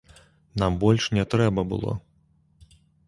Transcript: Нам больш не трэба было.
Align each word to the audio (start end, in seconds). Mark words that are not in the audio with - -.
Нам 0.61 0.77
больш 0.83 1.03
не 1.17 1.25
трэба 1.33 1.67
было. 1.75 1.93